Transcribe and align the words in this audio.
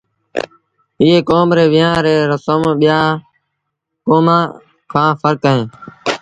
ايئ 1.01 1.17
ڪوم 1.29 1.47
ري 1.57 1.65
ويهآݩ 1.73 2.03
ريٚ 2.05 2.27
رسم 2.31 2.61
ٻيآݩ 2.79 3.19
ڪوميݩ 4.07 4.51
کآݩ 4.91 5.17
ڦرڪ 5.19 5.43
اهي 5.49 5.63